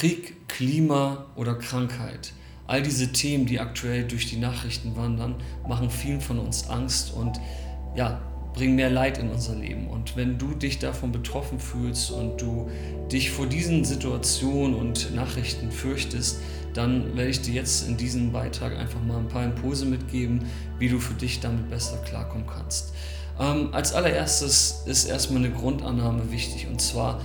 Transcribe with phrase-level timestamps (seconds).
[0.00, 2.32] Krieg, Klima oder Krankheit.
[2.66, 5.34] All diese Themen, die aktuell durch die Nachrichten wandern,
[5.68, 7.38] machen vielen von uns Angst und
[7.94, 8.18] ja,
[8.54, 9.88] bringen mehr Leid in unser Leben.
[9.88, 12.70] Und wenn du dich davon betroffen fühlst und du
[13.12, 16.38] dich vor diesen Situationen und Nachrichten fürchtest,
[16.72, 20.46] dann werde ich dir jetzt in diesem Beitrag einfach mal ein paar Impulse mitgeben,
[20.78, 22.94] wie du für dich damit besser klarkommen kannst.
[23.38, 27.20] Ähm, als allererstes ist erstmal eine Grundannahme wichtig und zwar,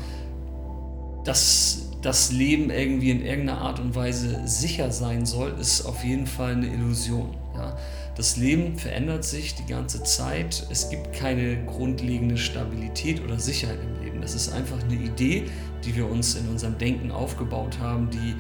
[1.24, 6.28] dass das Leben irgendwie in irgendeiner Art und Weise sicher sein soll, ist auf jeden
[6.28, 7.36] Fall eine Illusion.
[7.56, 7.76] Ja?
[8.16, 10.68] Das Leben verändert sich die ganze Zeit.
[10.70, 14.22] Es gibt keine grundlegende Stabilität oder Sicherheit im Leben.
[14.22, 15.46] Das ist einfach eine Idee,
[15.84, 18.36] die wir uns in unserem Denken aufgebaut haben, die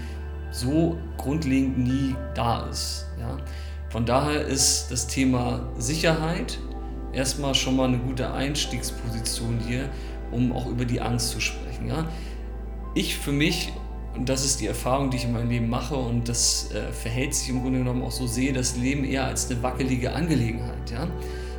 [0.51, 3.07] so grundlegend nie da ist.
[3.19, 3.37] Ja?
[3.89, 6.59] Von daher ist das Thema Sicherheit
[7.13, 9.89] erstmal schon mal eine gute Einstiegsposition hier,
[10.31, 11.87] um auch über die Angst zu sprechen.
[11.87, 12.07] Ja?
[12.97, 13.73] Ich für mich,
[14.15, 17.35] und das ist die Erfahrung, die ich in meinem Leben mache, und das äh, verhält
[17.35, 20.89] sich im Grunde genommen auch so, sehe das Leben eher als eine wackelige Angelegenheit.
[20.89, 21.05] Ja?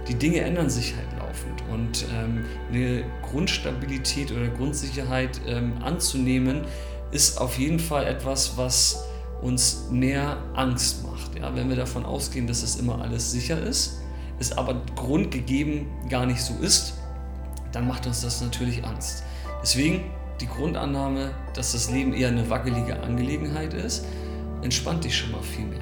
[0.08, 6.62] Die Dinge ändern sich halt laufend und ähm, eine Grundstabilität oder Grundsicherheit ähm, anzunehmen,
[7.10, 9.04] ist auf jeden Fall etwas, was
[9.42, 11.38] uns mehr Angst macht.
[11.38, 11.54] Ja?
[11.54, 14.00] Wenn wir davon ausgehen, dass es immer alles sicher ist,
[14.38, 16.94] es aber grundgegeben gar nicht so ist,
[17.72, 19.22] dann macht uns das natürlich Angst.
[19.62, 20.00] Deswegen
[20.40, 24.04] die Grundannahme, dass das Leben eher eine wackelige Angelegenheit ist,
[24.62, 25.80] entspannt dich schon mal viel mehr.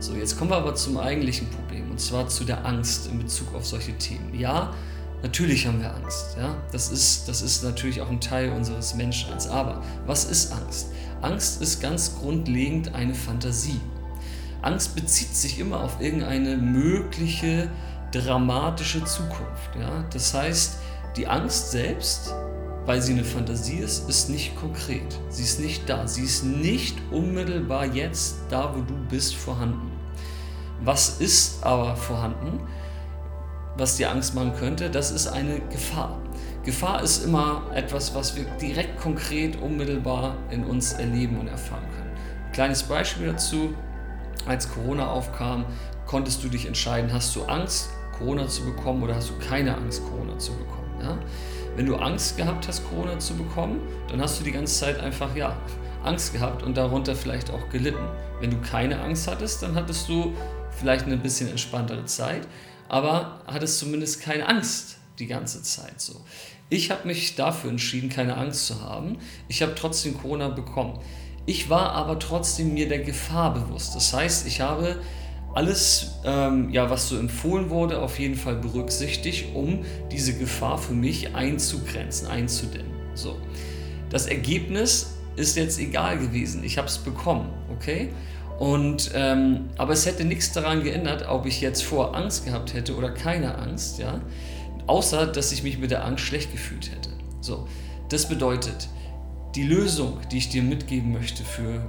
[0.00, 3.54] So, jetzt kommen wir aber zum eigentlichen Problem und zwar zu der Angst in Bezug
[3.54, 4.32] auf solche Themen.
[4.38, 4.72] Ja,
[5.22, 6.36] natürlich haben wir Angst.
[6.38, 6.56] Ja?
[6.70, 9.48] Das, ist, das ist natürlich auch ein Teil unseres Menschseins.
[9.48, 10.92] Aber was ist Angst?
[11.20, 13.80] Angst ist ganz grundlegend eine Fantasie.
[14.62, 17.68] Angst bezieht sich immer auf irgendeine mögliche
[18.12, 19.74] dramatische Zukunft.
[19.78, 20.04] Ja?
[20.12, 20.78] Das heißt,
[21.16, 22.34] die Angst selbst,
[22.88, 25.20] weil sie eine Fantasie ist, ist nicht konkret.
[25.28, 26.08] Sie ist nicht da.
[26.08, 29.92] Sie ist nicht unmittelbar jetzt da, wo du bist, vorhanden.
[30.80, 32.60] Was ist aber vorhanden,
[33.76, 34.88] was dir Angst machen könnte?
[34.88, 36.18] Das ist eine Gefahr.
[36.64, 42.16] Gefahr ist immer etwas, was wir direkt konkret, unmittelbar in uns erleben und erfahren können.
[42.54, 43.74] Kleines Beispiel dazu.
[44.46, 45.66] Als Corona aufkam,
[46.06, 50.02] konntest du dich entscheiden, hast du Angst, Corona zu bekommen oder hast du keine Angst,
[50.10, 50.88] Corona zu bekommen.
[51.02, 51.18] Ja?
[51.78, 55.36] Wenn du Angst gehabt hast, Corona zu bekommen, dann hast du die ganze Zeit einfach
[55.36, 55.56] ja,
[56.02, 58.04] Angst gehabt und darunter vielleicht auch gelitten.
[58.40, 60.34] Wenn du keine Angst hattest, dann hattest du
[60.72, 62.48] vielleicht eine bisschen entspanntere Zeit,
[62.88, 66.20] aber hattest zumindest keine Angst die ganze Zeit so.
[66.68, 69.18] Ich habe mich dafür entschieden, keine Angst zu haben.
[69.46, 70.98] Ich habe trotzdem Corona bekommen.
[71.46, 73.94] Ich war aber trotzdem mir der Gefahr bewusst.
[73.94, 75.00] Das heißt, ich habe
[75.58, 80.92] alles, ähm, ja, was so empfohlen wurde, auf jeden Fall berücksichtigt, um diese Gefahr für
[80.92, 82.92] mich einzugrenzen, einzudämmen.
[83.14, 83.36] So.
[84.08, 86.62] Das Ergebnis ist jetzt egal gewesen.
[86.62, 88.10] Ich habe es bekommen, okay?
[88.60, 92.94] Und, ähm, aber es hätte nichts daran geändert, ob ich jetzt vor Angst gehabt hätte
[92.94, 94.20] oder keine Angst, ja?
[94.86, 97.10] Außer, dass ich mich mit der Angst schlecht gefühlt hätte.
[97.40, 97.66] So.
[98.10, 98.88] Das bedeutet,
[99.56, 101.82] die Lösung, die ich dir mitgeben möchte für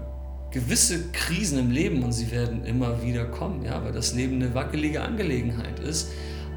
[0.51, 4.53] gewisse Krisen im Leben und sie werden immer wieder kommen, ja, weil das Leben eine
[4.53, 6.09] wackelige Angelegenheit ist,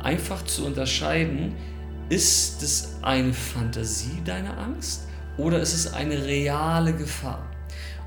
[0.03, 1.55] einfach zu unterscheiden,
[2.09, 5.03] ist es eine Fantasie deiner Angst
[5.37, 7.47] oder ist es eine reale Gefahr?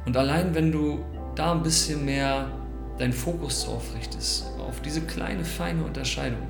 [0.06, 1.04] Und allein wenn du
[1.36, 2.52] da ein bisschen mehr
[2.98, 6.48] deinen Fokus drauf richtest, auf diese kleine feine Unterscheidung,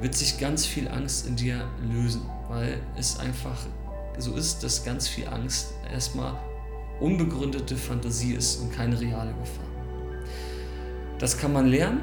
[0.00, 3.58] wird sich ganz viel Angst in dir lösen, weil es einfach
[4.18, 6.34] so ist, dass ganz viel Angst erstmal
[7.00, 9.64] unbegründete Fantasie ist und keine reale Gefahr.
[11.18, 12.02] Das kann man lernen,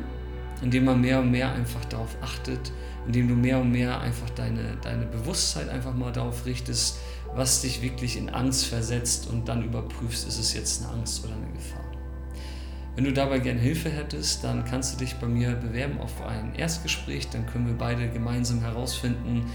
[0.61, 2.71] indem man mehr und mehr einfach darauf achtet,
[3.05, 6.99] indem du mehr und mehr einfach deine, deine Bewusstheit einfach mal darauf richtest,
[7.35, 11.33] was dich wirklich in Angst versetzt und dann überprüfst, ist es jetzt eine Angst oder
[11.35, 11.83] eine Gefahr.
[12.95, 16.53] Wenn du dabei gerne Hilfe hättest, dann kannst du dich bei mir bewerben auf ein
[16.53, 19.49] Erstgespräch, dann können wir beide gemeinsam herausfinden,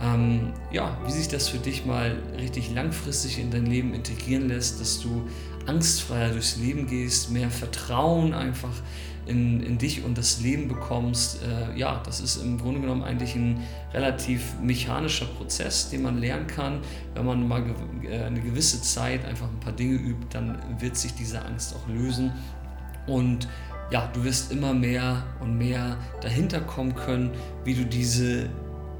[0.00, 4.80] ähm, ja, wie sich das für dich mal richtig langfristig in dein Leben integrieren lässt,
[4.80, 5.28] dass du
[5.66, 8.72] angstfreier durchs Leben gehst, mehr Vertrauen einfach
[9.26, 11.40] in, in dich und das Leben bekommst.
[11.42, 13.60] Äh, ja, das ist im Grunde genommen eigentlich ein
[13.92, 16.80] relativ mechanischer Prozess, den man lernen kann.
[17.14, 17.62] Wenn man mal
[18.02, 21.88] äh, eine gewisse Zeit einfach ein paar Dinge übt, dann wird sich diese Angst auch
[21.88, 22.32] lösen.
[23.06, 23.48] Und
[23.90, 27.30] ja, du wirst immer mehr und mehr dahinter kommen können,
[27.64, 28.48] wie du diese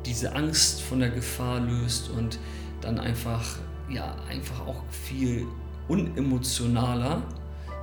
[0.06, 2.38] diese Angst von der Gefahr löst und
[2.80, 3.58] dann einfach,
[3.88, 5.46] ja, einfach auch viel
[5.88, 7.22] unemotionaler,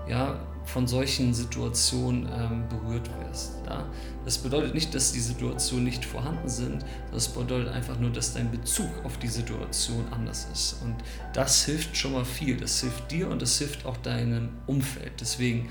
[0.10, 3.54] ja, von solchen Situationen ähm, berührt wirst.
[3.66, 3.86] Ja?
[4.26, 6.84] Das bedeutet nicht, dass die Situationen nicht vorhanden sind,
[7.14, 10.82] das bedeutet einfach nur, dass dein Bezug auf die Situation anders ist.
[10.84, 10.96] Und
[11.34, 12.58] das hilft schon mal viel.
[12.58, 15.14] Das hilft dir und das hilft auch deinem Umfeld.
[15.22, 15.70] Deswegen,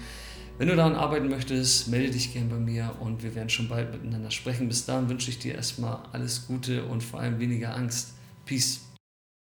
[0.59, 3.93] wenn du daran arbeiten möchtest, melde dich gerne bei mir und wir werden schon bald
[3.93, 4.69] miteinander sprechen.
[4.69, 8.15] Bis dahin wünsche ich dir erstmal alles Gute und vor allem weniger Angst.
[8.47, 8.81] Peace.